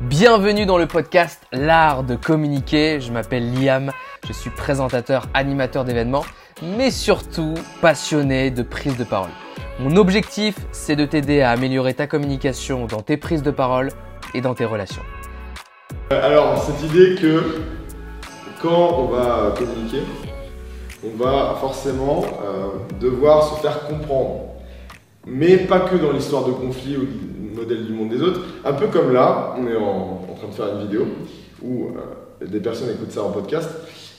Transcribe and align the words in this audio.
Bienvenue 0.00 0.64
dans 0.64 0.78
le 0.78 0.86
podcast 0.86 1.42
L'art 1.52 2.04
de 2.04 2.16
communiquer. 2.16 3.02
Je 3.02 3.12
m'appelle 3.12 3.52
Liam, 3.52 3.92
je 4.26 4.32
suis 4.32 4.48
présentateur, 4.48 5.26
animateur 5.34 5.84
d'événements, 5.84 6.24
mais 6.62 6.90
surtout 6.90 7.52
passionné 7.82 8.50
de 8.50 8.62
prise 8.62 8.96
de 8.96 9.04
parole. 9.04 9.28
Mon 9.78 9.96
objectif, 9.96 10.56
c'est 10.72 10.96
de 10.96 11.04
t'aider 11.04 11.42
à 11.42 11.50
améliorer 11.50 11.92
ta 11.92 12.06
communication 12.06 12.86
dans 12.86 13.02
tes 13.02 13.18
prises 13.18 13.42
de 13.42 13.50
parole 13.50 13.90
et 14.32 14.40
dans 14.40 14.54
tes 14.54 14.64
relations. 14.64 15.02
Alors, 16.10 16.56
cette 16.62 16.82
idée 16.82 17.16
que 17.16 17.60
quand 18.62 19.00
on 19.00 19.04
va 19.08 19.52
communiquer, 19.54 20.04
on 21.04 21.22
va 21.22 21.56
forcément 21.60 22.24
euh, 22.42 22.68
devoir 22.98 23.44
se 23.44 23.60
faire 23.60 23.86
comprendre. 23.86 24.59
Mais 25.30 25.58
pas 25.58 25.80
que 25.80 25.96
dans 25.96 26.12
l'histoire 26.12 26.44
de 26.44 26.52
conflit 26.52 26.96
ou 26.96 27.04
du 27.04 27.40
modèle 27.54 27.84
du 27.84 27.92
monde 27.92 28.08
des 28.08 28.22
autres. 28.22 28.40
Un 28.64 28.72
peu 28.72 28.86
comme 28.88 29.12
là, 29.12 29.54
on 29.58 29.66
est 29.66 29.76
en, 29.76 30.34
train 30.36 30.48
de 30.48 30.54
faire 30.54 30.74
une 30.74 30.82
vidéo 30.86 31.06
où 31.62 31.88
euh, 31.88 32.46
des 32.46 32.60
personnes 32.60 32.90
écoutent 32.90 33.12
ça 33.12 33.22
en 33.22 33.30
podcast. 33.30 33.68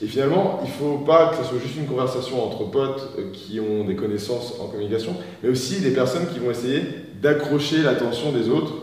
Et 0.02 0.08
finalement, 0.08 0.60
il 0.64 0.68
ne 0.68 0.74
faut 0.74 1.04
pas 1.04 1.30
que 1.30 1.38
ce 1.38 1.44
soit 1.44 1.60
juste 1.60 1.78
une 1.78 1.88
conversation 1.88 2.44
entre 2.44 2.70
potes 2.70 3.16
euh, 3.18 3.32
qui 3.32 3.60
ont 3.60 3.86
des 3.86 3.96
connaissances 3.96 4.60
en 4.60 4.68
communication, 4.68 5.16
mais 5.44 5.50
aussi 5.50 5.80
des 5.80 5.92
personnes 5.92 6.28
qui 6.32 6.40
vont 6.40 6.52
essayer 6.52 6.82
d'accrocher 7.22 7.82
l'attention 7.84 8.32
des 8.32 8.50
autres 8.50 8.74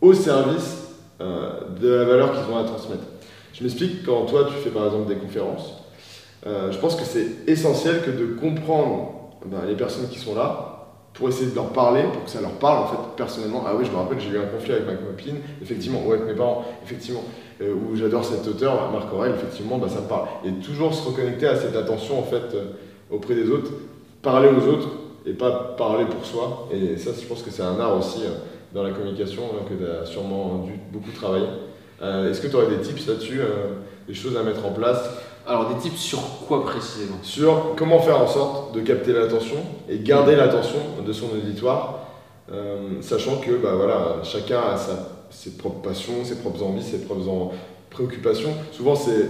au 0.00 0.12
service 0.12 0.94
euh, 1.20 1.50
de 1.80 1.88
la 1.88 2.04
valeur 2.04 2.32
qu'ils 2.32 2.52
ont 2.52 2.58
à 2.58 2.64
transmettre. 2.64 3.04
Je 3.52 3.62
m'explique, 3.62 4.04
quand 4.04 4.26
toi 4.26 4.48
tu 4.48 4.54
fais 4.62 4.70
par 4.70 4.84
exemple 4.84 5.08
des 5.08 5.18
conférences, 5.18 5.82
je 6.44 6.78
pense 6.78 6.94
que 6.94 7.04
c'est 7.04 7.26
essentiel 7.48 8.02
que 8.02 8.10
de 8.10 8.38
comprendre 8.38 9.30
ben, 9.46 9.62
les 9.66 9.74
personnes 9.74 10.08
qui 10.08 10.20
sont 10.20 10.36
là 10.36 10.75
pour 11.16 11.28
essayer 11.28 11.50
de 11.50 11.54
leur 11.54 11.70
parler, 11.70 12.02
pour 12.12 12.24
que 12.24 12.30
ça 12.30 12.40
leur 12.40 12.52
parle 12.52 12.84
en 12.84 12.86
fait 12.86 12.98
personnellement. 13.16 13.64
Ah 13.66 13.72
oui, 13.76 13.84
je 13.86 13.90
me 13.90 13.96
rappelle, 13.96 14.20
j'ai 14.20 14.28
eu 14.28 14.38
un 14.38 14.46
conflit 14.46 14.72
avec 14.72 14.86
ma 14.86 14.94
copine, 14.94 15.36
effectivement, 15.62 16.02
ou 16.06 16.12
avec 16.12 16.26
mes 16.26 16.34
parents, 16.34 16.64
effectivement, 16.84 17.24
euh, 17.62 17.74
où 17.74 17.96
j'adore 17.96 18.24
cet 18.24 18.46
auteur, 18.46 18.90
Marc 18.92 19.12
Aurel, 19.12 19.32
effectivement, 19.34 19.78
bah, 19.78 19.88
ça 19.88 20.02
me 20.02 20.08
parle. 20.08 20.26
Et 20.44 20.52
toujours 20.52 20.92
se 20.94 21.08
reconnecter 21.08 21.46
à 21.46 21.56
cette 21.56 21.74
attention 21.74 22.18
en 22.18 22.22
fait 22.22 22.54
euh, 22.54 22.72
auprès 23.10 23.34
des 23.34 23.50
autres, 23.50 23.70
parler 24.22 24.48
aux 24.48 24.68
autres 24.68 24.88
et 25.24 25.32
pas 25.32 25.74
parler 25.76 26.04
pour 26.04 26.24
soi. 26.24 26.68
Et 26.72 26.96
ça, 26.98 27.10
je 27.18 27.26
pense 27.26 27.42
que 27.42 27.50
c'est 27.50 27.62
un 27.62 27.80
art 27.80 27.96
aussi 27.96 28.22
euh, 28.24 28.30
dans 28.74 28.82
la 28.82 28.90
communication 28.90 29.42
hein, 29.54 29.64
que 29.68 29.74
tu 29.74 29.90
as 29.90 30.04
sûrement 30.04 30.64
dû 30.66 30.72
beaucoup 30.92 31.12
travailler. 31.12 31.48
Euh, 32.02 32.30
Est-ce 32.30 32.40
que 32.40 32.48
tu 32.48 32.56
aurais 32.56 32.68
des 32.68 32.80
tips 32.80 33.06
là-dessus, 33.06 33.40
euh, 33.40 33.74
des 34.06 34.14
choses 34.14 34.36
à 34.36 34.42
mettre 34.42 34.64
en 34.66 34.72
place 34.72 35.02
Alors 35.46 35.68
des 35.68 35.76
tips 35.80 35.96
sur 36.00 36.20
quoi 36.48 36.64
précisément? 36.64 37.16
Sur 37.22 37.74
comment 37.76 38.00
faire 38.00 38.20
en 38.20 38.26
sorte 38.26 38.74
de 38.74 38.80
capter 38.80 39.12
l'attention 39.12 39.56
et 39.88 39.98
garder 40.00 40.34
l'attention 40.34 40.78
de 41.06 41.12
son 41.12 41.26
auditoire, 41.26 42.00
euh, 42.52 43.00
sachant 43.00 43.36
que 43.38 43.52
bah, 43.52 43.74
voilà, 43.76 44.16
chacun 44.24 44.58
a 44.60 44.76
sa- 44.76 45.08
ses 45.30 45.50
propres 45.56 45.82
passions, 45.82 46.24
ses 46.24 46.36
propres 46.38 46.62
envies, 46.64 46.82
ses 46.82 46.98
propres 47.04 47.28
en- 47.28 47.52
préoccupations. 47.90 48.50
Souvent, 48.72 48.94
c'est 48.96 49.28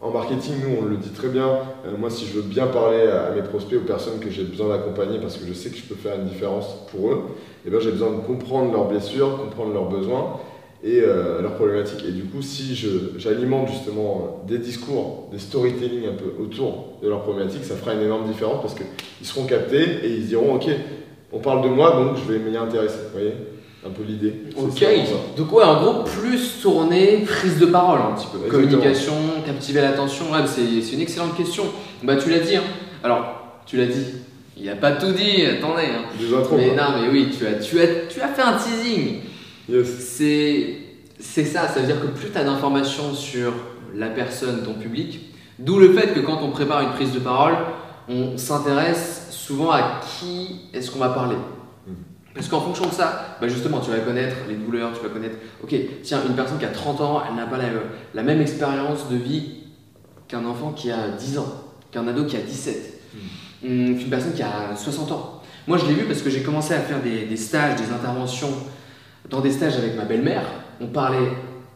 en 0.00 0.10
marketing, 0.10 0.54
nous, 0.62 0.76
on 0.80 0.84
le 0.86 0.96
dit 0.96 1.10
très 1.10 1.28
bien. 1.28 1.46
Euh, 1.86 1.94
moi, 1.98 2.08
si 2.08 2.24
je 2.26 2.32
veux 2.34 2.42
bien 2.42 2.66
parler 2.66 3.06
à, 3.06 3.26
à 3.26 3.30
mes 3.32 3.42
prospects, 3.42 3.78
aux 3.78 3.84
personnes 3.86 4.18
que 4.18 4.30
j'ai 4.30 4.44
besoin 4.44 4.68
d'accompagner 4.70 5.18
parce 5.18 5.36
que 5.36 5.46
je 5.46 5.52
sais 5.52 5.68
que 5.68 5.76
je 5.76 5.82
peux 5.82 5.94
faire 5.94 6.14
une 6.16 6.24
différence 6.24 6.86
pour 6.90 7.10
eux, 7.10 7.22
eh 7.66 7.70
ben, 7.70 7.80
j'ai 7.80 7.90
besoin 7.90 8.10
de 8.12 8.20
comprendre 8.26 8.72
leurs 8.72 8.86
blessures, 8.88 9.36
comprendre 9.38 9.74
leurs 9.74 9.90
besoins 9.90 10.38
et 10.82 11.00
euh, 11.02 11.42
leurs 11.42 11.54
problématiques. 11.54 12.04
Et 12.08 12.12
du 12.12 12.24
coup, 12.24 12.40
si 12.42 12.74
j'alimente 13.18 13.68
justement 13.68 14.42
des 14.48 14.58
discours, 14.58 15.28
des 15.32 15.38
storytelling 15.38 16.06
un 16.08 16.14
peu 16.14 16.42
autour 16.42 16.98
de 17.02 17.08
leurs 17.08 17.22
problématiques, 17.22 17.64
ça 17.64 17.76
fera 17.76 17.94
une 17.94 18.02
énorme 18.02 18.26
différence 18.26 18.62
parce 18.62 18.74
qu'ils 18.74 19.26
seront 19.26 19.44
captés 19.44 19.82
et 20.04 20.08
ils 20.10 20.22
se 20.24 20.28
diront 20.28 20.54
Ok, 20.54 20.66
on 21.32 21.38
parle 21.38 21.62
de 21.62 21.68
moi 21.68 21.92
donc 21.92 22.16
je 22.16 22.32
vais 22.32 22.38
m'y 22.38 22.56
intéresser. 22.56 22.96
Vous 23.12 23.18
voyez 23.18 23.34
Un 23.86 23.90
peu 23.90 24.02
l'idée. 24.02 24.32
Ok, 24.56 24.78
ça, 24.78 24.86
donc 25.36 25.52
ouais, 25.52 25.64
en 25.64 25.82
gros, 25.82 26.04
plus 26.04 26.60
tourner 26.62 27.18
prise 27.26 27.58
de 27.58 27.66
parole 27.66 28.00
un 28.00 28.14
petit 28.16 28.26
peu. 28.32 28.38
Exactement. 28.38 28.70
Communication, 28.70 29.12
captiver 29.44 29.80
l'attention, 29.82 30.32
ouais, 30.32 30.38
c'est 30.46 30.94
une 30.94 31.00
excellente 31.02 31.36
question. 31.36 31.64
Bah 32.02 32.16
tu 32.16 32.30
l'as 32.30 32.38
dit, 32.40 32.56
hein. 32.56 32.62
alors 33.04 33.62
tu 33.66 33.76
l'as 33.76 33.86
dit, 33.86 34.06
il 34.56 34.68
a 34.68 34.76
pas 34.76 34.92
tout 34.92 35.12
dit, 35.12 35.44
attendez. 35.44 35.84
hein. 35.84 36.04
Des 36.18 36.34
intros. 36.34 36.58
Mais 36.58 36.70
quoi. 36.74 36.76
non, 36.76 37.00
mais 37.02 37.08
oui, 37.10 37.28
tu 37.38 37.46
as, 37.46 37.54
tu 37.54 37.78
as, 37.80 37.86
tu 38.08 38.20
as 38.22 38.28
fait 38.28 38.42
un 38.42 38.54
teasing. 38.54 39.16
Yes. 39.68 39.86
C'est 40.00 40.66
c'est 41.20 41.44
ça, 41.44 41.68
ça 41.68 41.80
veut 41.80 41.86
dire 41.86 42.00
que 42.00 42.06
plus 42.06 42.30
tu 42.30 42.38
as 42.38 42.44
d'informations 42.44 43.14
sur 43.14 43.52
la 43.94 44.08
personne, 44.08 44.62
ton 44.62 44.74
public, 44.74 45.34
d'où 45.58 45.78
le 45.78 45.92
fait 45.92 46.14
que 46.14 46.20
quand 46.20 46.40
on 46.42 46.50
prépare 46.50 46.82
une 46.82 46.92
prise 46.92 47.12
de 47.12 47.18
parole, 47.18 47.54
on 48.08 48.36
s'intéresse 48.36 49.28
souvent 49.30 49.70
à 49.70 50.00
qui 50.00 50.62
est-ce 50.72 50.90
qu'on 50.90 50.98
va 50.98 51.10
parler. 51.10 51.36
Mhm. 51.86 51.94
Parce 52.34 52.48
qu'en 52.48 52.60
fonction 52.60 52.86
de 52.86 52.92
ça, 52.92 53.36
bah 53.40 53.48
justement, 53.48 53.80
tu 53.80 53.90
vas 53.90 53.98
connaître 53.98 54.36
les 54.48 54.54
douleurs, 54.54 54.92
tu 54.92 55.02
vas 55.02 55.12
connaître, 55.12 55.36
ok, 55.62 55.74
tiens, 56.02 56.20
une 56.26 56.34
personne 56.34 56.58
qui 56.58 56.64
a 56.64 56.68
30 56.68 57.00
ans, 57.00 57.22
elle 57.28 57.36
n'a 57.36 57.46
pas 57.46 57.58
la, 57.58 57.68
la 58.14 58.22
même 58.22 58.40
expérience 58.40 59.08
de 59.08 59.16
vie 59.16 59.64
qu'un 60.28 60.44
enfant 60.44 60.72
qui 60.72 60.90
a 60.90 61.08
10 61.08 61.38
ans, 61.38 61.64
qu'un 61.90 62.06
ado 62.06 62.24
qui 62.24 62.36
a 62.36 62.40
17, 62.40 63.00
Hum, 63.62 63.98
qu'une 63.98 64.08
personne 64.08 64.32
qui 64.32 64.42
a 64.42 64.74
60 64.74 65.12
ans. 65.12 65.42
Moi, 65.66 65.76
je 65.76 65.84
l'ai 65.86 65.92
vu 65.92 66.04
parce 66.04 66.22
que 66.22 66.30
j'ai 66.30 66.42
commencé 66.42 66.72
à 66.72 66.80
faire 66.80 67.02
des, 67.02 67.26
des 67.26 67.36
stages, 67.36 67.76
des 67.76 67.92
interventions 67.92 68.52
dans 69.28 69.40
des 69.40 69.50
stages 69.50 69.76
avec 69.76 69.96
ma 69.96 70.04
belle-mère. 70.04 70.44
On 70.80 70.86
parlait 70.86 71.32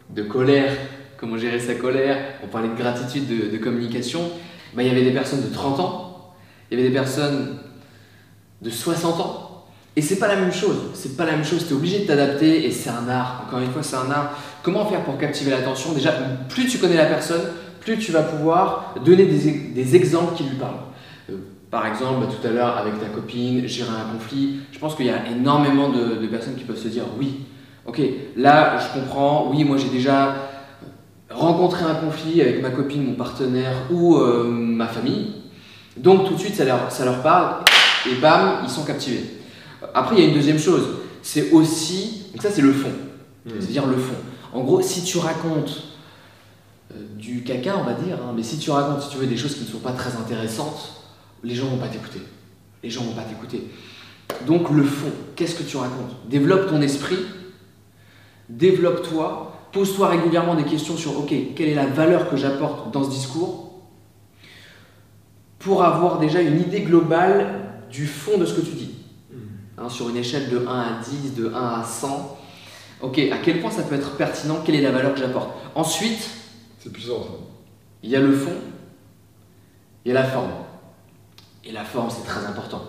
de 0.09 0.23
colère, 0.23 0.71
comment 1.17 1.37
gérer 1.37 1.59
sa 1.59 1.75
colère, 1.75 2.17
on 2.43 2.47
parlait 2.47 2.69
de 2.69 2.75
gratitude, 2.75 3.27
de, 3.27 3.57
communication. 3.57 4.21
Bah, 4.75 4.83
il 4.83 4.87
y 4.87 4.91
avait 4.91 5.03
des 5.03 5.11
personnes 5.11 5.41
de 5.41 5.53
30 5.53 5.79
ans, 5.79 6.33
il 6.69 6.77
y 6.77 6.81
avait 6.81 6.89
des 6.89 6.95
personnes 6.95 7.57
de 8.61 8.69
60 8.69 9.19
ans. 9.19 9.65
Et 9.95 10.01
c'est 10.01 10.19
pas 10.19 10.27
la 10.27 10.35
même 10.35 10.51
chose, 10.51 10.75
c'est 10.93 11.15
pas 11.15 11.25
la 11.25 11.33
même 11.33 11.45
chose, 11.45 11.65
tu 11.67 11.73
es 11.73 11.77
obligé 11.77 11.99
de 11.99 12.05
t'adapter 12.05 12.65
et 12.65 12.71
c'est 12.71 12.89
un 12.89 13.07
art, 13.07 13.43
encore 13.47 13.59
une 13.59 13.71
fois 13.71 13.81
c'est 13.81 13.95
un 13.95 14.11
art. 14.11 14.37
Comment 14.61 14.85
faire 14.85 15.03
pour 15.03 15.17
captiver 15.17 15.51
l'attention? 15.51 15.93
Déjà, 15.93 16.11
plus 16.49 16.67
tu 16.67 16.79
connais 16.79 16.97
la 16.97 17.05
personne, 17.05 17.41
plus 17.79 17.97
tu 17.97 18.11
vas 18.11 18.23
pouvoir 18.23 18.95
donner 19.05 19.25
des, 19.25 19.95
exemples 19.95 20.35
qui 20.35 20.43
lui 20.43 20.57
parlent. 20.57 20.73
Euh, 21.29 21.37
par 21.71 21.87
exemple, 21.87 22.25
bah, 22.25 22.27
tout 22.29 22.45
à 22.45 22.51
l'heure 22.51 22.77
avec 22.77 22.99
ta 22.99 23.05
copine, 23.05 23.65
gérer 23.67 23.91
un 23.91 24.13
conflit, 24.13 24.59
je 24.73 24.79
pense 24.79 24.95
qu'il 24.95 25.05
y 25.05 25.11
a 25.11 25.29
énormément 25.31 25.89
de 25.89 26.27
personnes 26.27 26.55
qui 26.55 26.65
peuvent 26.65 26.81
se 26.81 26.89
dire 26.89 27.03
oui, 27.17 27.45
ok, 27.85 28.01
là 28.35 28.77
je 28.79 28.99
comprends, 28.99 29.49
oui, 29.51 29.63
moi 29.63 29.77
j'ai 29.77 29.89
déjà 29.89 30.35
rencontré 31.29 31.83
un 31.83 31.95
conflit 31.95 32.41
avec 32.41 32.61
ma 32.61 32.69
copine, 32.69 33.03
mon 33.05 33.15
partenaire 33.15 33.75
ou 33.91 34.17
euh, 34.17 34.43
ma 34.45 34.87
famille, 34.87 35.33
donc 35.97 36.27
tout 36.27 36.33
de 36.35 36.39
suite 36.39 36.55
ça 36.55 36.65
leur, 36.65 36.91
ça 36.91 37.05
leur 37.05 37.21
parle 37.21 37.63
et 38.09 38.15
bam, 38.15 38.59
ils 38.63 38.69
sont 38.69 38.83
captivés. 38.83 39.23
Après, 39.93 40.15
il 40.15 40.21
y 40.21 40.25
a 40.25 40.27
une 40.29 40.35
deuxième 40.35 40.59
chose, 40.59 40.83
c'est 41.21 41.51
aussi, 41.51 42.27
donc 42.33 42.41
ça 42.41 42.49
c'est 42.51 42.61
le 42.61 42.73
fond, 42.73 42.91
Hmm. 43.45 43.51
c'est-à-dire 43.59 43.85
le 43.85 43.97
fond. 43.97 44.15
En 44.53 44.63
gros, 44.63 44.81
si 44.81 45.03
tu 45.03 45.19
racontes 45.19 45.83
euh, 46.91 46.95
du 47.15 47.43
caca, 47.43 47.75
on 47.77 47.83
va 47.83 47.93
dire, 47.93 48.15
hein, 48.15 48.33
mais 48.35 48.41
si 48.41 48.57
tu 48.57 48.71
racontes, 48.71 49.03
si 49.03 49.09
tu 49.09 49.17
veux, 49.17 49.27
des 49.27 49.37
choses 49.37 49.53
qui 49.53 49.65
ne 49.65 49.67
sont 49.67 49.77
pas 49.79 49.91
très 49.91 50.15
intéressantes, 50.15 51.03
les 51.43 51.53
gens 51.53 51.67
vont 51.67 51.77
pas 51.77 51.87
t'écouter. 51.87 52.21
Les 52.81 52.89
gens 52.89 53.03
vont 53.03 53.13
pas 53.13 53.21
t'écouter. 53.21 53.67
Donc 54.47 54.71
le 54.71 54.83
fond, 54.83 55.11
qu'est-ce 55.35 55.53
que 55.53 55.61
tu 55.61 55.77
racontes? 55.77 56.15
Développe 56.27 56.69
ton 56.69 56.81
esprit, 56.81 57.19
développe-toi, 58.49 59.53
pose-toi 59.71 60.07
régulièrement 60.09 60.55
des 60.55 60.63
questions 60.63 60.95
sur, 60.97 61.17
ok, 61.19 61.33
quelle 61.55 61.69
est 61.69 61.75
la 61.75 61.87
valeur 61.87 62.29
que 62.29 62.37
j'apporte 62.37 62.91
dans 62.91 63.03
ce 63.03 63.09
discours 63.09 63.71
pour 65.59 65.83
avoir 65.83 66.19
déjà 66.19 66.41
une 66.41 66.61
idée 66.61 66.81
globale 66.81 67.61
du 67.89 68.05
fond 68.05 68.37
de 68.37 68.45
ce 68.45 68.53
que 68.53 68.61
tu 68.61 68.75
dis. 68.75 68.91
Hein, 69.77 69.89
sur 69.89 70.09
une 70.09 70.17
échelle 70.17 70.49
de 70.49 70.65
1 70.65 70.69
à 70.69 71.01
10, 71.03 71.35
de 71.35 71.51
1 71.53 71.53
à 71.53 71.83
100, 71.83 72.37
ok, 73.01 73.19
à 73.31 73.37
quel 73.39 73.59
point 73.59 73.71
ça 73.71 73.83
peut 73.83 73.95
être 73.95 74.15
pertinent, 74.15 74.61
quelle 74.63 74.75
est 74.75 74.81
la 74.81 74.91
valeur 74.91 75.13
que 75.13 75.19
j'apporte. 75.19 75.49
Ensuite, 75.73 76.29
C'est 76.79 76.93
puissant 76.93 77.23
ça. 77.23 77.29
il 78.03 78.09
y 78.09 78.15
a 78.15 78.21
le 78.21 78.31
fond, 78.31 78.53
il 80.05 80.09
y 80.09 80.11
a 80.11 80.13
la 80.21 80.23
forme. 80.23 80.51
Et 81.65 81.71
la 81.71 81.83
forme, 81.83 82.09
c'est 82.09 82.25
très 82.25 82.45
important. 82.45 82.83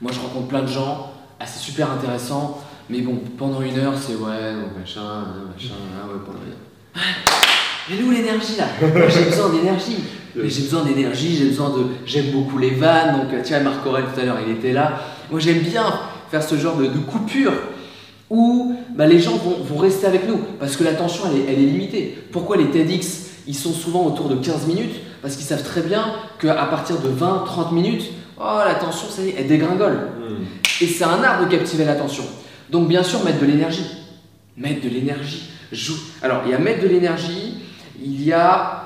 Moi, 0.00 0.12
je 0.12 0.20
rencontre 0.20 0.48
plein 0.48 0.62
de 0.62 0.68
gens, 0.68 1.12
c'est 1.46 1.58
super 1.58 1.90
intéressant, 1.90 2.62
mais 2.90 3.00
bon, 3.00 3.20
pendant 3.38 3.62
une 3.62 3.78
heure, 3.78 3.94
c'est 3.98 4.14
ouais, 4.14 4.54
donc 4.54 4.78
machin, 4.78 5.00
hein, 5.00 5.26
machin, 5.54 5.74
ah 5.96 6.06
ouais, 6.06 6.20
pendant 6.24 6.38
une 6.44 6.52
heure. 6.52 7.00
Mais 7.90 8.02
où 8.02 8.10
l'énergie 8.10 8.56
là 8.56 8.66
Moi, 8.80 9.08
J'ai 9.08 9.24
besoin 9.24 9.50
d'énergie. 9.50 9.96
Mais 10.36 10.48
j'ai 10.48 10.62
besoin 10.62 10.84
d'énergie, 10.84 11.36
j'ai 11.36 11.46
besoin 11.46 11.70
de. 11.70 11.86
J'aime 12.06 12.32
beaucoup 12.32 12.58
les 12.58 12.70
vannes, 12.70 13.18
donc 13.18 13.42
tiens, 13.42 13.60
Marc 13.60 13.86
Aurel 13.86 14.04
tout 14.12 14.20
à 14.20 14.24
l'heure, 14.24 14.38
il 14.44 14.52
était 14.52 14.72
là. 14.72 15.00
Moi, 15.30 15.38
j'aime 15.38 15.60
bien 15.60 15.84
faire 16.30 16.42
ce 16.42 16.56
genre 16.56 16.76
de, 16.76 16.86
de 16.86 16.98
coupure 16.98 17.52
où 18.30 18.74
bah, 18.96 19.06
les 19.06 19.20
gens 19.20 19.36
vont, 19.36 19.62
vont 19.62 19.78
rester 19.78 20.06
avec 20.06 20.26
nous 20.26 20.38
parce 20.58 20.76
que 20.76 20.84
l'attention, 20.84 21.24
elle 21.30 21.40
est, 21.40 21.52
elle 21.52 21.62
est 21.62 21.66
limitée. 21.66 22.18
Pourquoi 22.32 22.56
les 22.56 22.70
TEDx, 22.70 23.26
ils 23.46 23.54
sont 23.54 23.72
souvent 23.72 24.06
autour 24.06 24.28
de 24.28 24.36
15 24.36 24.66
minutes? 24.66 24.96
Parce 25.22 25.36
qu'ils 25.36 25.46
savent 25.46 25.62
très 25.62 25.82
bien 25.82 26.04
qu'à 26.40 26.54
partir 26.66 26.96
de 26.98 27.08
20-30 27.08 27.72
minutes, 27.72 28.10
oh, 28.38 28.58
l'attention, 28.66 29.08
ça 29.08 29.22
y 29.22 29.28
est, 29.28 29.34
elle 29.38 29.46
dégringole. 29.46 30.08
Hmm. 30.18 30.44
Et 30.80 30.86
c'est 30.86 31.04
un 31.04 31.22
art 31.22 31.44
de 31.44 31.50
captiver 31.50 31.84
l'attention. 31.84 32.24
Donc 32.70 32.88
bien 32.88 33.02
sûr, 33.02 33.22
mettre 33.24 33.40
de 33.40 33.46
l'énergie. 33.46 33.86
Mettre 34.56 34.82
de 34.82 34.88
l'énergie. 34.88 35.50
Jou- 35.72 35.98
Alors, 36.22 36.42
il 36.46 36.50
y 36.50 36.54
a 36.54 36.58
mettre 36.58 36.82
de 36.82 36.88
l'énergie, 36.88 37.54
il 38.00 38.22
y 38.22 38.32
a... 38.32 38.80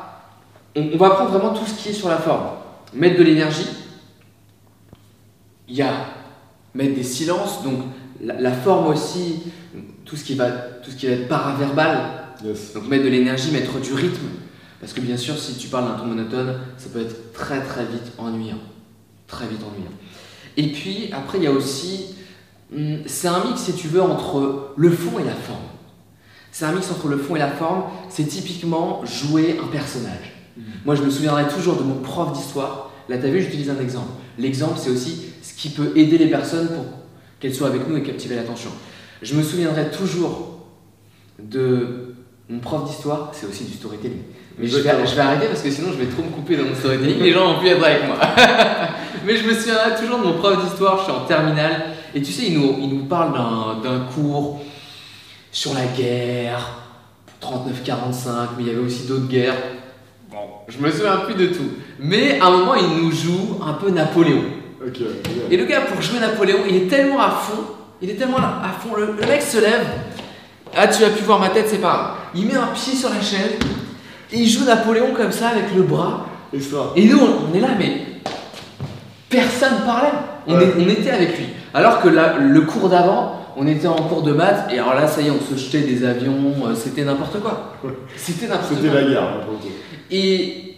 On, 0.77 0.91
on 0.95 0.97
va 0.97 1.11
prendre 1.11 1.31
vraiment 1.31 1.55
tout 1.55 1.67
ce 1.67 1.75
qui 1.75 1.91
est 1.91 1.93
sur 1.93 2.09
la 2.09 2.19
forme. 2.19 2.57
Mettre 2.95 3.19
de 3.19 3.25
l'énergie, 3.25 3.67
il 5.69 5.77
y 5.77 5.83
a 5.83 5.93
mettre 6.75 6.95
des 6.95 7.03
silences, 7.03 7.63
donc 7.63 7.81
la, 8.23 8.41
la 8.41 8.53
forme 8.53 8.87
aussi, 8.89 9.43
tout 10.05 10.17
ce 10.17 10.25
qui 10.25 10.35
va, 10.35 10.49
tout 10.51 10.91
ce 10.91 10.97
qui 10.97 11.07
va 11.07 11.13
être 11.13 11.29
paraverbal. 11.29 11.99
Yes. 12.45 12.73
Donc 12.75 12.89
mettre 12.89 13.05
de 13.05 13.09
l'énergie, 13.09 13.51
mettre 13.51 13.79
du 13.81 13.93
rythme. 13.93 14.27
Parce 14.81 14.93
que 14.93 15.01
bien 15.01 15.17
sûr, 15.17 15.37
si 15.37 15.57
tu 15.59 15.69
parles 15.69 15.87
d'un 15.91 15.99
ton 15.99 16.07
monotone, 16.07 16.59
ça 16.79 16.89
peut 16.93 17.01
être 17.01 17.33
très 17.33 17.61
très 17.63 17.85
vite 17.85 18.13
ennuyant. 18.17 18.61
Très 19.27 19.47
vite 19.49 19.61
ennuyant. 19.63 19.91
Et 20.57 20.69
puis 20.73 21.11
après, 21.13 21.39
il 21.39 21.45
y 21.45 21.49
a 21.49 21.53
aussi, 21.53 22.15
c'est 23.07 23.29
un 23.29 23.45
mix 23.45 23.63
si 23.63 23.73
tu 23.73 23.89
veux 23.89 24.03
entre 24.03 24.73
le 24.77 24.91
fond 24.91 25.19
et 25.19 25.25
la 25.25 25.35
forme. 25.35 25.59
C'est 26.53 26.65
un 26.65 26.73
mix 26.73 26.91
entre 26.91 27.09
le 27.09 27.17
fond 27.17 27.37
et 27.37 27.39
la 27.39 27.49
forme. 27.51 27.85
C'est 28.09 28.25
typiquement 28.25 29.03
jouer 29.05 29.59
un 29.63 29.69
personnage. 29.69 30.35
Moi, 30.85 30.95
je 30.97 31.03
me 31.03 31.11
souviendrai 31.11 31.47
toujours 31.49 31.77
de 31.77 31.83
mon 31.83 31.97
prof 31.97 32.33
d'histoire. 32.33 32.91
Là, 33.09 33.17
tu 33.19 33.27
as 33.27 33.31
vu, 33.31 33.41
j'utilise 33.41 33.71
un 33.71 33.79
exemple. 33.81 34.11
L'exemple, 34.39 34.75
c'est 34.77 34.91
aussi 34.91 35.27
ce 35.41 35.55
qui 35.55 35.71
peut 35.71 35.93
aider 35.97 36.19
les 36.19 36.27
personnes 36.27 36.69
pour 36.69 36.85
qu'elles 37.41 37.55
soient 37.55 37.69
avec 37.69 37.89
nous 37.89 37.97
et 37.97 38.03
captiver 38.03 38.35
l'attention. 38.35 38.71
Je 39.23 39.35
me 39.35 39.43
souviendrai 39.43 39.91
toujours 39.91 40.67
de 41.43 42.15
mon 42.49 42.59
prof 42.59 42.85
d'histoire, 42.89 43.31
c'est 43.33 43.47
aussi 43.47 43.65
du 43.65 43.73
storytelling. 43.75 44.23
Mais 44.59 44.67
je 44.67 44.73
vais, 44.73 44.79
Exactement. 44.81 45.07
je 45.07 45.15
vais 45.15 45.21
arrêter 45.21 45.47
parce 45.47 45.63
que 45.63 45.71
sinon 45.71 45.93
je 45.93 45.99
vais 45.99 46.07
trop 46.07 46.23
me 46.23 46.31
couper 46.31 46.57
dans 46.57 46.65
mon 46.65 46.75
storytelling, 46.75 47.21
les 47.21 47.33
gens 47.33 47.53
vont 47.55 47.59
plus 47.61 47.69
être 47.69 47.85
avec 47.85 48.07
moi. 48.07 48.17
Mais 49.29 49.37
je 49.37 49.47
me 49.47 49.53
souviendrai 49.53 49.95
toujours 50.01 50.21
de 50.21 50.25
mon 50.25 50.39
prof 50.39 50.65
d'histoire, 50.65 51.01
je 51.01 51.03
suis 51.05 51.13
en 51.13 51.27
terminale, 51.27 51.83
et 52.15 52.23
tu 52.23 52.33
sais, 52.33 52.47
il 52.47 52.59
nous, 52.59 52.77
il 52.81 52.89
nous 52.89 53.05
parle 53.05 53.35
d'un- 53.83 54.01
cours 54.15 54.61
sur 55.53 55.75
la 55.75 55.85
guerre, 55.85 56.67
39-45, 57.39 58.31
mais 58.57 58.63
il 58.65 58.67
y 58.69 58.71
avait 58.71 58.79
aussi 58.79 59.07
d'autres 59.07 59.29
guerres. 59.29 59.55
Bon, 60.31 60.39
je 60.67 60.79
me 60.79 60.91
souviens 60.91 61.19
plus 61.27 61.35
de 61.35 61.49
tout. 61.49 61.69
Mais 61.99 62.41
à 62.41 62.47
un 62.47 62.51
moment, 62.53 62.75
il 62.75 63.03
nous 63.05 63.13
joue 63.13 63.61
un 63.63 63.75
peu 63.75 63.91
Napoléon. 63.91 64.45
Ok. 64.87 65.01
Et 65.51 65.57
le 65.59 65.65
gars, 65.67 65.83
pour 65.83 66.01
jouer 66.01 66.21
Napoléon, 66.21 66.61
il 66.67 66.77
est 66.77 66.87
tellement 66.89 67.21
à 67.21 67.29
fond, 67.31 67.65
il 68.01 68.09
est 68.09 68.15
tellement 68.15 68.39
à 68.39 68.71
fond, 68.81 68.95
le, 68.97 69.15
le 69.21 69.27
mec 69.27 69.43
se 69.43 69.59
lève. 69.59 69.87
Ah, 70.75 70.89
tu 70.89 71.05
as 71.05 71.11
pu 71.11 71.23
voir 71.25 71.39
ma 71.39 71.51
tête, 71.51 71.67
c'est 71.69 71.83
pas 71.83 71.89
grave. 71.89 72.11
Il 72.35 72.47
met 72.47 72.55
un 72.57 72.69
pied 72.69 72.95
sur 72.95 73.11
la 73.11 73.21
chaise, 73.21 73.59
et 74.33 74.39
il 74.39 74.49
joue 74.49 74.65
Napoléon 74.65 75.13
comme 75.15 75.33
ça 75.33 75.49
avec 75.49 75.75
le 75.77 75.83
bras. 75.83 76.27
Extra. 76.55 76.93
Et 76.97 77.05
nous, 77.05 77.19
on, 77.19 77.51
on 77.53 77.55
est 77.55 77.61
là, 77.61 77.69
mais 77.79 78.05
personne 79.29 79.85
parlait. 79.85 80.11
On, 80.47 80.57
Ouais. 80.57 80.65
est- 80.65 80.75
on 80.79 80.89
était 80.89 81.11
avec 81.11 81.37
lui. 81.39 81.47
Alors 81.75 82.01
que 82.01 82.09
là, 82.09 82.39
le 82.39 82.61
cours 82.63 82.89
d'avant, 82.89 83.35
on 83.57 83.67
était 83.67 83.87
en 83.89 83.97
cours 83.97 84.23
de 84.23 84.33
maths, 84.33 84.71
et 84.73 84.79
alors 84.79 84.95
là, 84.95 85.07
ça 85.07 85.21
y 85.21 85.27
est, 85.27 85.31
on 85.31 85.41
se 85.41 85.59
jetait 85.61 85.83
des 85.83 86.05
avions, 86.05 86.55
euh, 86.67 86.75
c'était 86.75 87.05
n'importe 87.05 87.41
quoi. 87.41 87.75
C'était 88.17 88.47
n'importe 88.47 88.75
C'était 88.75 88.89
quoi. 88.89 89.01
la 89.01 89.07
guerre. 89.09 89.29
Et 90.11 90.75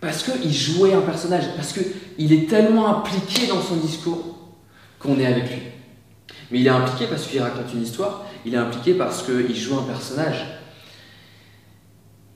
parce 0.00 0.22
qu'il 0.24 0.52
jouait 0.52 0.92
un 0.94 1.00
personnage, 1.00 1.44
parce 1.56 1.72
qu'il 1.72 2.32
est 2.32 2.48
tellement 2.48 2.98
impliqué 2.98 3.46
dans 3.46 3.60
son 3.60 3.76
discours 3.76 4.36
qu'on 4.98 5.18
est 5.18 5.26
avec 5.26 5.48
lui. 5.50 5.62
Mais 6.50 6.58
il 6.60 6.66
est 6.66 6.70
impliqué 6.70 7.06
parce 7.06 7.26
qu'il 7.26 7.40
raconte 7.40 7.72
une 7.72 7.82
histoire, 7.82 8.24
il 8.44 8.54
est 8.54 8.58
impliqué 8.58 8.94
parce 8.94 9.22
qu'il 9.22 9.54
joue 9.56 9.78
un 9.78 9.82
personnage. 9.84 10.46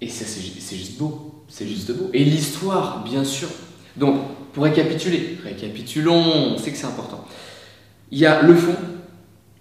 Et 0.00 0.08
ça, 0.08 0.24
c'est 0.26 0.40
ju- 0.40 0.52
c'est 0.60 0.76
juste 0.76 0.98
beau. 0.98 1.44
C'est 1.48 1.66
juste 1.66 1.90
beau. 1.92 2.10
Et 2.12 2.24
l'histoire, 2.24 3.02
bien 3.04 3.24
sûr. 3.24 3.48
Donc, 3.96 4.16
pour 4.54 4.64
récapituler, 4.64 5.38
récapitulons, 5.44 6.54
on 6.54 6.58
sait 6.58 6.70
que 6.70 6.78
c'est 6.78 6.86
important. 6.86 7.24
Il 8.12 8.18
y 8.18 8.24
a 8.24 8.42
le 8.42 8.54
fond, 8.54 8.76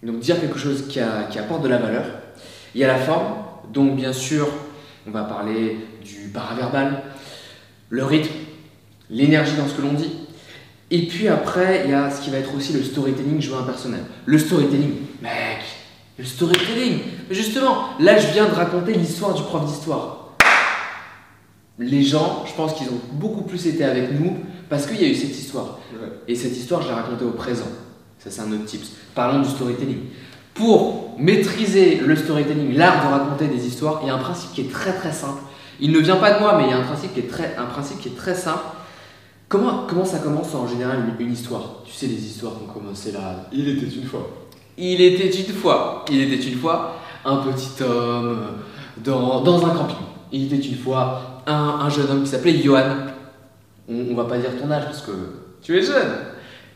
donc 0.04 0.20
dire 0.20 0.40
quelque 0.40 0.60
chose 0.60 0.88
qui, 0.88 1.00
apporte 1.00 1.64
de 1.64 1.68
la 1.68 1.80
valeur. 1.80 2.06
Il 2.76 2.82
y 2.82 2.84
a 2.84 2.88
la 2.88 3.00
forme, 3.00 3.34
donc 3.74 3.96
bien 3.96 4.14
sûr, 4.14 4.48
on 5.08 5.12
va 5.12 5.24
parler 5.24 5.78
du 6.04 6.30
paraverbal, 6.30 7.02
le 7.90 8.06
rythme, 8.06 8.34
l'énergie 9.10 9.56
dans 9.58 9.68
ce 9.68 9.74
que 9.74 9.82
l'on 9.82 9.94
dit. 9.94 10.12
Et 10.92 11.08
puis 11.08 11.28
après, 11.28 11.84
il 11.86 11.92
y 11.92 11.94
a 11.96 12.12
ce 12.12 12.22
qui 12.22 12.30
va 12.30 12.38
être 12.38 12.56
aussi 12.56 12.74
le 12.74 12.84
storytelling, 12.84 13.42
jouer 13.42 13.58
un 13.58 13.64
personnage. 13.64 14.02
Le 14.26 14.38
storytelling, 14.38 14.94
mec, 15.24 15.64
le 16.20 16.26
storytelling. 16.26 17.00
Justement, 17.32 17.90
là, 18.00 18.20
je 18.20 18.28
viens 18.28 18.46
de 18.46 18.54
raconter 18.54 18.94
l'histoire 18.94 19.34
du 19.34 19.42
prof 19.42 19.66
d'histoire. 19.66 20.36
Les 21.80 22.04
gens, 22.04 22.44
je 22.46 22.54
pense 22.54 22.76
qu'ils 22.76 22.90
ont 22.90 23.02
beaucoup 23.14 23.42
plus 23.42 23.66
été 23.66 23.84
avec 23.84 24.12
nous 24.20 24.38
parce 24.70 24.86
qu'il 24.86 25.02
y 25.02 25.06
a 25.06 25.08
eu 25.08 25.16
cette 25.16 25.38
histoire. 25.38 25.80
Ouais. 25.94 26.10
Et 26.28 26.36
cette 26.36 26.56
histoire, 26.58 26.82
je 26.82 26.88
l'ai 26.88 26.94
racontée 26.94 27.26
au 27.26 27.32
présent. 27.32 27.68
Ça, 28.20 28.32
c'est 28.32 28.42
un 28.42 28.52
autre 28.52 28.66
tips. 28.66 28.92
Parlons 29.14 29.42
du 29.42 29.50
storytelling. 29.50 30.00
Pour 30.54 31.16
maîtriser 31.18 31.98
le 31.98 32.16
storytelling, 32.16 32.76
l'art 32.76 33.06
de 33.06 33.12
raconter 33.12 33.48
des 33.48 33.66
histoires, 33.66 34.00
il 34.04 34.08
y 34.08 34.10
a 34.12 34.16
un 34.16 34.20
principe 34.20 34.52
qui 34.54 34.62
est 34.62 34.72
très 34.72 34.94
très 34.94 35.12
simple. 35.12 35.42
Il 35.80 35.92
ne 35.92 36.00
vient 36.00 36.18
pas 36.18 36.34
de 36.34 36.40
moi, 36.40 36.56
mais 36.58 36.66
il 36.66 36.70
y 36.70 36.74
a 36.74 36.78
un 36.78 36.84
principe 36.84 37.14
qui 37.14 37.22
est 37.22 37.28
très, 37.28 37.56
un 37.58 37.66
principe 37.66 38.00
qui 38.00 38.10
est 38.10 38.16
très 38.16 38.36
simple. 38.36 38.64
Comment, 39.50 39.86
comment 39.88 40.06
ça 40.06 40.20
commence 40.20 40.54
en 40.56 40.68
général 40.68 41.00
une, 41.20 41.26
une 41.28 41.34
histoire? 41.34 41.82
Tu 41.86 41.92
sais, 41.94 42.08
les 42.08 42.24
histoires 42.24 42.54
qui 42.54 42.64
ont 42.70 42.74
commencé 42.74 43.12
là. 43.12 43.48
Il 43.52 43.68
était 43.68 43.88
une 43.88 44.06
fois. 44.06 44.30
Il 44.78 45.02
était 45.02 45.30
une 45.30 45.54
fois, 45.54 46.06
il 46.10 46.22
était 46.22 46.48
une 46.48 46.58
fois 46.58 46.96
un 47.26 47.38
petit 47.38 47.84
homme 47.84 47.90
euh, 47.90 48.36
dans, 49.04 49.42
dans 49.42 49.66
un 49.66 49.70
camping. 49.70 49.98
Il 50.32 50.52
était 50.52 50.68
une 50.68 50.78
fois 50.78 51.42
un, 51.46 51.80
un 51.82 51.90
jeune 51.90 52.10
homme 52.10 52.24
qui 52.24 52.30
s'appelait 52.30 52.62
Johan. 52.62 52.96
On, 53.90 54.14
va 54.14 54.26
pas 54.26 54.38
dire 54.38 54.52
ton 54.60 54.72
âge 54.72 54.86
parce 54.86 55.02
que 55.02 55.12
tu 55.62 55.78
es 55.78 55.82
jeune. 55.82 56.12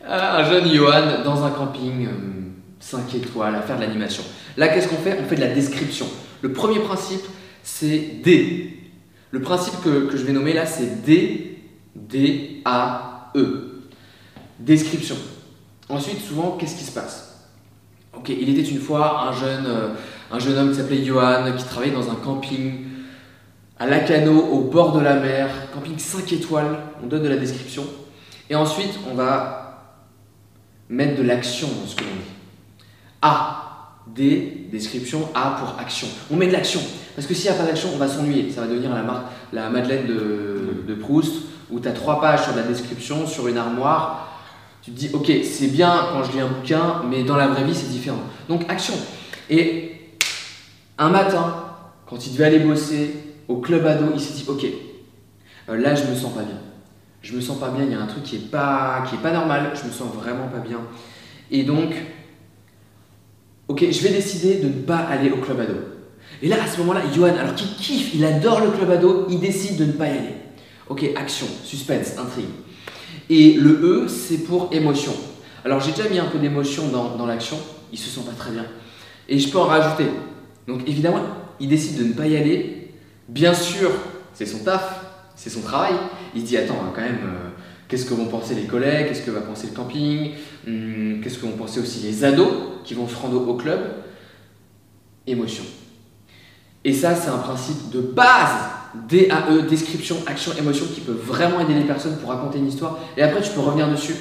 Euh, 0.04 0.38
Un 0.40 0.44
jeune 0.44 0.68
Johan 0.68 1.22
dans 1.24 1.44
un 1.44 1.50
camping 1.50 2.08
5 2.80 3.14
étoiles 3.14 3.54
à 3.54 3.62
faire 3.62 3.76
de 3.76 3.82
l'animation. 3.82 4.22
Là, 4.56 4.68
qu'est-ce 4.68 4.88
qu'on 4.88 4.96
fait? 4.96 5.18
On 5.22 5.26
fait 5.26 5.36
de 5.36 5.40
la 5.40 5.54
description. 5.54 6.06
Le 6.42 6.52
premier 6.52 6.80
principe, 6.80 7.22
c'est 7.62 7.98
D. 8.22 8.74
Le 9.30 9.40
principe 9.40 9.82
que, 9.82 10.06
que 10.06 10.16
je 10.16 10.24
vais 10.24 10.32
nommer 10.32 10.52
là, 10.52 10.66
c'est 10.66 11.02
D, 11.02 11.58
D, 11.94 12.62
A, 12.64 13.30
E. 13.34 13.82
Description. 14.58 15.16
Ensuite, 15.88 16.20
souvent, 16.20 16.56
qu'est-ce 16.58 16.76
qui 16.76 16.84
se 16.84 16.92
passe? 16.92 17.48
Ok, 18.16 18.30
il 18.30 18.48
était 18.48 18.68
une 18.68 18.80
fois 18.80 19.28
un 19.28 19.32
jeune, 19.32 19.66
euh, 19.66 19.88
un 20.30 20.38
jeune 20.38 20.56
homme 20.58 20.70
qui 20.70 20.76
s'appelait 20.76 21.04
Johan, 21.04 21.52
qui 21.56 21.64
travaillait 21.64 21.94
dans 21.94 22.10
un 22.10 22.16
camping 22.16 22.87
à 23.78 23.86
Lacano, 23.86 24.40
au 24.40 24.60
bord 24.60 24.92
de 24.92 25.00
la 25.00 25.14
mer, 25.14 25.48
camping 25.72 25.98
5 25.98 26.32
étoiles. 26.32 26.78
On 27.02 27.06
donne 27.06 27.22
de 27.22 27.28
la 27.28 27.36
description. 27.36 27.84
Et 28.50 28.56
ensuite, 28.56 28.98
on 29.10 29.14
va 29.14 29.94
mettre 30.88 31.16
de 31.16 31.22
l'action 31.22 31.68
dans 31.68 31.86
ce 31.86 31.94
que 31.94 32.02
l'on 32.02 32.10
dit. 32.10 32.84
A, 33.22 33.94
D, 34.08 34.68
description, 34.72 35.28
A 35.34 35.56
pour 35.60 35.78
action. 35.78 36.08
On 36.30 36.36
met 36.36 36.48
de 36.48 36.52
l'action. 36.52 36.80
Parce 37.14 37.26
que 37.26 37.34
s'il 37.34 37.50
n'y 37.50 37.56
a 37.56 37.60
pas 37.60 37.66
d'action, 37.66 37.90
on 37.94 37.98
va 37.98 38.08
s'ennuyer. 38.08 38.50
Ça 38.50 38.62
va 38.62 38.66
devenir 38.66 38.94
la, 38.94 39.02
marque, 39.02 39.26
la 39.52 39.68
Madeleine 39.68 40.06
de, 40.06 40.84
de 40.86 40.94
Proust, 40.94 41.34
où 41.70 41.78
tu 41.78 41.88
as 41.88 41.92
trois 41.92 42.20
pages 42.20 42.44
sur 42.44 42.56
la 42.56 42.62
description, 42.62 43.26
sur 43.26 43.48
une 43.48 43.58
armoire. 43.58 44.28
Tu 44.82 44.90
te 44.90 44.98
dis, 44.98 45.10
ok, 45.12 45.30
c'est 45.44 45.68
bien 45.68 46.06
quand 46.12 46.24
je 46.24 46.32
lis 46.32 46.40
un 46.40 46.48
bouquin, 46.48 47.02
mais 47.08 47.22
dans 47.22 47.36
la 47.36 47.48
vraie 47.48 47.64
vie, 47.64 47.74
c'est 47.74 47.90
différent. 47.90 48.22
Donc, 48.48 48.62
action. 48.68 48.94
Et 49.50 49.92
un 50.96 51.10
matin, 51.10 51.64
quand 52.06 52.26
il 52.26 52.32
devait 52.32 52.44
aller 52.44 52.60
bosser 52.60 53.27
au 53.48 53.56
club 53.56 53.86
ado, 53.86 54.06
il 54.14 54.20
s'est 54.20 54.34
dit, 54.34 54.44
ok, 54.46 54.66
euh, 55.68 55.76
là, 55.76 55.94
je 55.94 56.04
me 56.04 56.14
sens 56.14 56.32
pas 56.32 56.42
bien. 56.42 56.58
Je 57.22 57.34
me 57.34 57.40
sens 57.40 57.58
pas 57.58 57.70
bien, 57.70 57.84
il 57.84 57.90
y 57.90 57.94
a 57.94 58.00
un 58.00 58.06
truc 58.06 58.22
qui 58.22 58.36
est 58.36 58.50
pas, 58.50 59.04
qui 59.08 59.16
est 59.16 59.22
pas 59.22 59.32
normal, 59.32 59.72
je 59.74 59.86
me 59.88 59.92
sens 59.92 60.14
vraiment 60.14 60.48
pas 60.48 60.58
bien. 60.58 60.80
Et 61.50 61.64
donc, 61.64 61.94
ok, 63.66 63.84
je 63.90 64.00
vais 64.02 64.10
décider 64.10 64.56
de 64.56 64.68
ne 64.68 64.82
pas 64.82 64.98
aller 64.98 65.30
au 65.30 65.38
club 65.38 65.60
ado. 65.60 65.74
Et 66.42 66.48
là, 66.48 66.56
à 66.62 66.66
ce 66.66 66.78
moment-là, 66.78 67.00
Johan, 67.14 67.34
alors 67.36 67.54
qu'il 67.54 67.74
kiffe, 67.74 68.14
il 68.14 68.24
adore 68.24 68.60
le 68.60 68.70
club 68.70 68.90
ado, 68.90 69.26
il 69.30 69.40
décide 69.40 69.76
de 69.78 69.86
ne 69.86 69.92
pas 69.92 70.06
y 70.06 70.10
aller. 70.10 70.34
Ok, 70.88 71.04
action, 71.16 71.46
suspense, 71.64 72.16
intrigue. 72.18 72.46
Et 73.28 73.54
le 73.54 73.80
E, 73.82 74.08
c'est 74.08 74.44
pour 74.44 74.68
émotion. 74.72 75.12
Alors 75.64 75.80
j'ai 75.80 75.90
déjà 75.90 76.08
mis 76.08 76.18
un 76.18 76.26
peu 76.26 76.38
d'émotion 76.38 76.88
dans, 76.88 77.16
dans 77.16 77.26
l'action, 77.26 77.58
il 77.92 77.98
se 77.98 78.08
sent 78.08 78.24
pas 78.24 78.32
très 78.32 78.52
bien. 78.52 78.64
Et 79.28 79.38
je 79.38 79.50
peux 79.50 79.58
en 79.58 79.64
rajouter. 79.64 80.06
Donc 80.66 80.82
évidemment, 80.86 81.22
il 81.60 81.68
décide 81.68 81.98
de 81.98 82.04
ne 82.04 82.12
pas 82.12 82.26
y 82.26 82.36
aller. 82.36 82.77
Bien 83.28 83.54
sûr, 83.54 83.90
c'est 84.32 84.46
son 84.46 84.60
taf, 84.60 85.04
c'est 85.36 85.50
son 85.50 85.60
travail. 85.60 85.94
Il 86.34 86.44
dit 86.44 86.56
attends, 86.56 86.92
quand 86.94 87.00
même, 87.00 87.20
euh, 87.24 87.48
qu'est-ce 87.88 88.06
que 88.06 88.14
vont 88.14 88.26
penser 88.26 88.54
les 88.54 88.64
collègues, 88.64 89.08
qu'est-ce 89.08 89.22
que 89.22 89.30
va 89.30 89.40
penser 89.40 89.68
le 89.68 89.74
camping, 89.74 90.32
Hum, 90.66 91.20
qu'est-ce 91.22 91.38
que 91.38 91.46
vont 91.46 91.56
penser 91.56 91.80
aussi 91.80 92.00
les 92.00 92.24
ados 92.24 92.52
qui 92.84 92.94
vont 92.94 93.08
se 93.08 93.16
rendre 93.16 93.46
au 93.48 93.54
club. 93.54 93.80
Émotion. 95.26 95.64
Et 96.84 96.92
ça, 96.92 97.14
c'est 97.14 97.28
un 97.28 97.38
principe 97.38 97.90
de 97.90 98.00
base 98.00 98.50
DAE, 99.08 99.62
description, 99.68 100.16
action, 100.26 100.52
émotion, 100.58 100.86
qui 100.86 101.00
peut 101.00 101.12
vraiment 101.12 101.60
aider 101.60 101.74
les 101.74 101.84
personnes 101.84 102.16
pour 102.18 102.30
raconter 102.30 102.58
une 102.58 102.68
histoire. 102.68 102.98
Et 103.16 103.22
après, 103.22 103.42
tu 103.42 103.50
peux 103.50 103.60
revenir 103.60 103.88
dessus. 103.90 104.14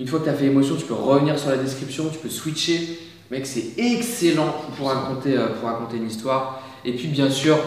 Une 0.00 0.06
fois 0.06 0.20
que 0.20 0.24
tu 0.24 0.30
as 0.30 0.34
fait 0.34 0.46
émotion, 0.46 0.76
tu 0.76 0.84
peux 0.84 0.94
revenir 0.94 1.38
sur 1.38 1.50
la 1.50 1.56
description, 1.56 2.08
tu 2.10 2.18
peux 2.18 2.28
switcher. 2.28 2.98
Mec, 3.30 3.46
c'est 3.46 3.78
excellent 3.78 4.54
pour 4.76 4.88
raconter, 4.88 5.36
euh, 5.36 5.48
pour 5.48 5.68
raconter 5.68 5.98
une 5.98 6.06
histoire. 6.06 6.62
Et 6.84 6.92
puis, 6.92 7.08
bien 7.08 7.30
sûr, 7.30 7.58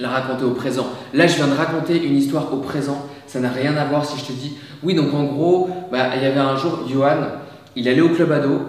la 0.00 0.08
raconter 0.08 0.44
au 0.44 0.52
présent. 0.52 0.86
Là, 1.14 1.26
je 1.26 1.36
viens 1.36 1.48
de 1.48 1.54
raconter 1.54 2.02
une 2.02 2.16
histoire 2.16 2.52
au 2.52 2.58
présent. 2.58 3.06
Ça 3.26 3.40
n'a 3.40 3.50
rien 3.50 3.76
à 3.76 3.84
voir 3.84 4.04
si 4.04 4.18
je 4.18 4.24
te 4.24 4.32
dis. 4.32 4.56
Oui, 4.82 4.94
donc 4.94 5.12
en 5.14 5.24
gros, 5.24 5.68
bah, 5.92 6.16
il 6.16 6.22
y 6.22 6.26
avait 6.26 6.40
un 6.40 6.56
jour, 6.56 6.88
Johan, 6.88 7.18
il 7.76 7.88
allait 7.88 8.00
au 8.00 8.10
club 8.10 8.32
ado. 8.32 8.60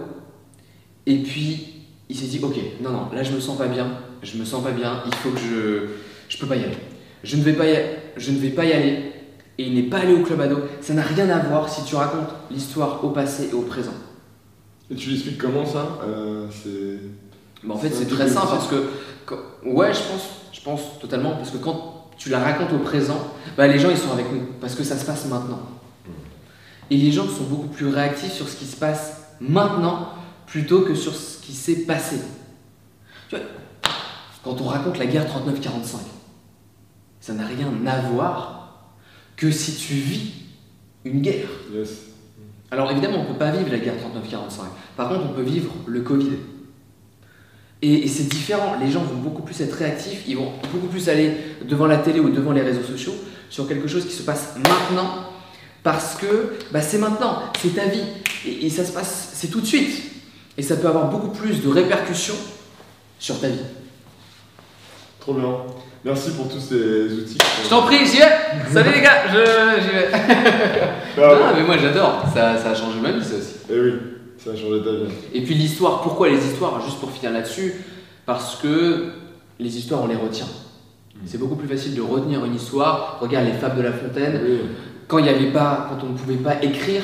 Et 1.05 1.17
puis, 1.17 1.67
il 2.09 2.15
s'est 2.15 2.27
dit 2.27 2.39
Ok, 2.43 2.55
non, 2.81 2.91
non, 2.91 3.07
là, 3.13 3.23
je 3.23 3.31
me 3.31 3.39
sens 3.39 3.57
pas 3.57 3.67
bien. 3.67 3.87
Je 4.21 4.37
me 4.37 4.45
sens 4.45 4.63
pas 4.63 4.71
bien. 4.71 5.01
Il 5.05 5.15
faut 5.15 5.29
que 5.31 5.39
je. 5.39 5.87
Je 6.29 6.37
peux 6.37 6.47
pas 6.47 6.55
y 6.55 6.63
aller. 6.63 6.77
Je 7.23 7.37
ne 7.37 7.41
vais 7.41 7.53
pas 7.53 7.67
y, 7.67 7.75
je 8.17 8.31
ne 8.31 8.37
vais 8.37 8.49
pas 8.49 8.65
y 8.65 8.73
aller. 8.73 9.11
Et 9.57 9.63
il 9.63 9.73
n'est 9.73 9.89
pas 9.89 9.99
allé 9.99 10.13
au 10.13 10.21
club 10.21 10.41
ado. 10.41 10.57
Ça 10.79 10.93
n'a 10.93 11.01
rien 11.01 11.29
à 11.29 11.39
voir 11.39 11.69
si 11.69 11.83
tu 11.83 11.95
racontes 11.95 12.29
l'histoire 12.49 13.03
au 13.03 13.09
passé 13.09 13.49
et 13.51 13.53
au 13.53 13.61
présent. 13.61 13.93
Et 14.89 14.95
tu 14.95 15.09
l'expliques 15.09 15.37
comment 15.37 15.65
ça? 15.65 15.99
Euh, 16.05 16.47
C'est. 16.51 16.99
Bah, 17.63 17.75
en 17.75 17.77
fait, 17.77 17.91
C'est 17.91 18.07
très 18.07 18.27
simple 18.27 18.47
parce 18.49 18.67
que, 18.67 18.89
quand- 19.25 19.37
ouais, 19.65 19.93
je 19.93 19.99
pense, 19.99 20.23
je 20.51 20.61
pense 20.61 20.99
totalement 20.99 21.31
parce 21.35 21.51
que 21.51 21.57
quand 21.57 22.09
tu 22.17 22.29
la 22.29 22.39
racontes 22.39 22.71
au 22.73 22.79
présent, 22.79 23.19
bah, 23.57 23.67
les 23.67 23.79
gens 23.79 23.89
ils 23.89 23.97
sont 23.97 24.11
avec 24.11 24.31
nous 24.31 24.41
parce 24.59 24.75
que 24.75 24.83
ça 24.83 24.97
se 24.97 25.05
passe 25.05 25.25
maintenant. 25.25 25.59
Et 26.89 26.97
les 26.97 27.11
gens 27.11 27.27
sont 27.27 27.43
beaucoup 27.43 27.67
plus 27.69 27.87
réactifs 27.87 28.33
sur 28.33 28.49
ce 28.49 28.55
qui 28.57 28.65
se 28.65 28.75
passe 28.75 29.21
maintenant 29.39 30.09
plutôt 30.45 30.81
que 30.81 30.93
sur 30.95 31.15
ce 31.15 31.37
qui 31.41 31.53
s'est 31.53 31.85
passé. 31.85 32.17
Tu 33.29 33.35
vois, 33.37 33.45
quand 34.43 34.59
on 34.59 34.65
raconte 34.65 34.97
la 34.97 35.05
guerre 35.05 35.25
39-45, 35.25 35.97
ça 37.21 37.33
n'a 37.33 37.45
rien 37.45 37.69
à 37.87 38.01
voir 38.01 38.81
que 39.37 39.49
si 39.51 39.75
tu 39.75 39.93
vis 39.93 40.31
une 41.05 41.21
guerre. 41.21 41.47
Yes. 41.73 41.89
Alors 42.71 42.91
évidemment, 42.91 43.19
on 43.19 43.23
ne 43.23 43.27
peut 43.33 43.39
pas 43.39 43.51
vivre 43.51 43.71
la 43.71 43.79
guerre 43.79 43.95
39-45. 43.95 44.63
Par 44.97 45.09
contre, 45.09 45.21
on 45.29 45.33
peut 45.33 45.41
vivre 45.41 45.71
le 45.87 46.01
Covid. 46.01 46.31
Et, 47.81 48.05
et 48.05 48.07
c'est 48.07 48.27
différent. 48.29 48.75
Les 48.83 48.91
gens 48.91 49.01
vont 49.01 49.15
beaucoup 49.19 49.41
plus 49.41 49.59
être 49.61 49.73
réactifs. 49.73 50.23
Ils 50.27 50.37
vont 50.37 50.51
beaucoup 50.71 50.87
plus 50.87 51.09
aller 51.09 51.33
devant 51.67 51.87
la 51.87 51.97
télé 51.97 52.19
ou 52.19 52.29
devant 52.29 52.51
les 52.51 52.61
réseaux 52.61 52.83
sociaux 52.83 53.13
sur 53.49 53.67
quelque 53.67 53.87
chose 53.87 54.05
qui 54.05 54.13
se 54.13 54.23
passe 54.23 54.55
maintenant. 54.57 55.25
Parce 55.83 56.15
que 56.15 56.53
bah, 56.71 56.81
c'est 56.81 56.99
maintenant, 56.99 57.41
c'est 57.61 57.75
ta 57.75 57.85
vie. 57.85 58.03
Et, 58.47 58.67
et 58.67 58.69
ça 58.69 58.85
se 58.85 58.91
passe, 58.91 59.31
c'est 59.33 59.47
tout 59.47 59.61
de 59.61 59.65
suite. 59.65 60.03
Et 60.57 60.61
ça 60.61 60.75
peut 60.75 60.87
avoir 60.87 61.09
beaucoup 61.09 61.29
plus 61.29 61.61
de 61.63 61.69
répercussions 61.69 62.35
sur 63.17 63.39
ta 63.39 63.47
vie. 63.47 63.59
Trop 65.19 65.33
bien. 65.33 65.49
Merci 66.03 66.31
pour 66.31 66.49
tous 66.49 66.59
ces 66.59 67.13
outils. 67.13 67.37
Je 67.63 67.69
t'en 67.69 67.83
prie, 67.83 68.05
j'y 68.07 68.17
vais 68.17 68.71
Salut 68.73 68.89
les 68.95 69.01
gars, 69.01 69.27
je, 69.31 69.81
j'y 69.81 69.89
vais 69.89 70.09
Ah, 71.17 71.35
Non, 71.39 71.55
mais 71.55 71.63
moi 71.63 71.77
j'adore. 71.77 72.23
Ça, 72.33 72.57
ça 72.57 72.71
a 72.71 72.75
changé 72.75 72.99
ma 72.99 73.11
vie, 73.11 73.23
ça 73.23 73.35
aussi. 73.35 73.53
Et 73.69 73.79
oui, 73.79 73.93
ça 74.43 74.51
a 74.51 74.55
changé 74.55 74.83
ta 74.83 74.91
vie. 74.91 75.11
Et 75.33 75.41
puis 75.41 75.53
l'histoire, 75.53 76.01
pourquoi 76.01 76.29
les 76.29 76.45
histoires 76.45 76.83
Juste 76.83 76.99
pour 76.99 77.11
finir 77.11 77.31
là-dessus, 77.31 77.75
parce 78.25 78.55
que 78.55 79.11
les 79.59 79.77
histoires, 79.77 80.01
on 80.03 80.07
les 80.07 80.15
retient. 80.15 80.47
C'est 81.25 81.37
beaucoup 81.37 81.55
plus 81.55 81.67
facile 81.67 81.93
de 81.93 82.01
retenir 82.01 82.43
une 82.45 82.55
histoire. 82.55 83.19
Regarde 83.21 83.45
les 83.45 83.53
fables 83.53 83.77
de 83.77 83.83
La 83.83 83.93
Fontaine. 83.93 84.41
Oui. 84.43 84.59
Quand 85.07 85.19
il 85.19 85.25
y 85.25 85.29
avait 85.29 85.51
pas, 85.51 85.87
quand 85.89 86.05
on 86.05 86.13
ne 86.13 86.17
pouvait 86.17 86.35
pas 86.37 86.63
écrire, 86.63 87.03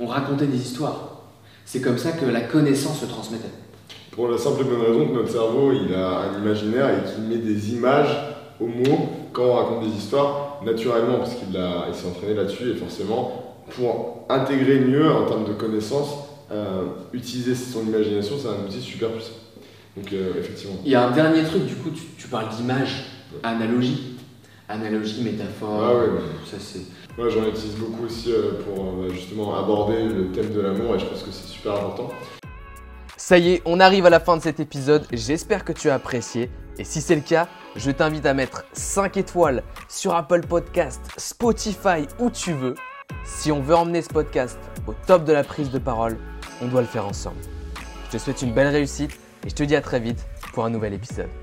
on 0.00 0.06
racontait 0.06 0.46
des 0.46 0.60
histoires. 0.60 1.22
C'est 1.66 1.80
comme 1.80 1.98
ça 1.98 2.12
que 2.12 2.24
la 2.24 2.40
connaissance 2.40 3.00
se 3.00 3.06
transmettait. 3.06 3.50
Pour 4.12 4.28
la 4.28 4.38
simple 4.38 4.62
et 4.62 4.64
bonne 4.64 4.80
raison 4.80 5.08
que 5.08 5.14
notre 5.14 5.30
cerveau, 5.30 5.72
il 5.72 5.94
a 5.94 6.20
un 6.20 6.38
imaginaire 6.42 6.90
et 6.90 7.10
qu'il 7.10 7.24
met 7.24 7.38
des 7.38 7.74
images 7.74 8.14
aux 8.60 8.66
mots 8.66 9.08
quand 9.32 9.44
on 9.44 9.54
raconte 9.54 9.84
des 9.84 9.96
histoires, 9.96 10.51
naturellement, 10.64 11.18
parce 11.18 11.34
qu'il 11.34 11.56
a- 11.56 11.86
il 11.88 11.94
s'est 11.94 12.06
entraîné 12.06 12.34
là-dessus, 12.34 12.70
et 12.70 12.74
forcément, 12.74 13.54
pour 13.76 14.26
intégrer 14.28 14.80
mieux 14.80 15.10
en 15.10 15.26
termes 15.26 15.44
de 15.44 15.52
connaissances, 15.52 16.14
euh, 16.50 16.84
utiliser 17.12 17.54
son 17.54 17.86
imagination, 17.86 18.36
c'est 18.40 18.48
un 18.48 18.66
outil 18.66 18.80
super 18.80 19.10
puissant. 19.10 19.32
Donc, 19.96 20.12
euh, 20.12 20.32
effectivement. 20.38 20.76
Il 20.84 20.90
y 20.90 20.94
a 20.94 21.06
un 21.06 21.10
dernier 21.10 21.42
truc, 21.44 21.64
du 21.66 21.74
coup, 21.76 21.90
tu, 21.90 22.02
tu 22.18 22.28
parles 22.28 22.48
d'image, 22.48 23.04
analogie. 23.42 24.08
Analogie, 24.68 25.22
métaphore, 25.22 25.82
Ah 25.84 25.94
ouais, 25.94 26.00
ouais. 26.12 26.20
ça 26.50 26.56
c'est. 26.58 26.80
Moi, 27.18 27.28
j'en 27.28 27.46
utilise 27.46 27.74
beaucoup 27.76 28.06
aussi 28.06 28.32
euh, 28.32 28.52
pour 28.64 28.84
euh, 28.84 29.10
justement 29.10 29.54
aborder 29.58 30.02
le 30.04 30.28
thème 30.32 30.50
de 30.50 30.60
l'amour, 30.62 30.94
et 30.94 30.98
je 30.98 31.04
pense 31.04 31.22
que 31.22 31.30
c'est 31.30 31.46
super 31.48 31.74
important. 31.74 32.08
Ça 33.18 33.36
y 33.38 33.52
est, 33.54 33.62
on 33.66 33.80
arrive 33.80 34.06
à 34.06 34.10
la 34.10 34.18
fin 34.20 34.36
de 34.36 34.42
cet 34.42 34.60
épisode. 34.60 35.06
J'espère 35.12 35.64
que 35.64 35.72
tu 35.72 35.90
as 35.90 35.94
apprécié. 35.94 36.48
Et 36.78 36.84
si 36.84 37.00
c'est 37.00 37.14
le 37.14 37.20
cas, 37.20 37.48
je 37.76 37.90
t'invite 37.90 38.26
à 38.26 38.34
mettre 38.34 38.64
5 38.72 39.16
étoiles 39.16 39.62
sur 39.88 40.14
Apple 40.14 40.40
Podcast, 40.46 41.00
Spotify, 41.16 42.06
où 42.18 42.30
tu 42.30 42.52
veux. 42.52 42.74
Si 43.24 43.52
on 43.52 43.60
veut 43.60 43.74
emmener 43.74 44.02
ce 44.02 44.08
podcast 44.08 44.58
au 44.86 44.94
top 45.06 45.24
de 45.24 45.32
la 45.32 45.44
prise 45.44 45.70
de 45.70 45.78
parole, 45.78 46.18
on 46.62 46.68
doit 46.68 46.80
le 46.80 46.86
faire 46.86 47.06
ensemble. 47.06 47.40
Je 48.06 48.12
te 48.12 48.18
souhaite 48.18 48.42
une 48.42 48.52
belle 48.52 48.68
réussite 48.68 49.12
et 49.44 49.50
je 49.50 49.54
te 49.54 49.62
dis 49.62 49.76
à 49.76 49.80
très 49.80 50.00
vite 50.00 50.26
pour 50.52 50.64
un 50.64 50.70
nouvel 50.70 50.94
épisode. 50.94 51.41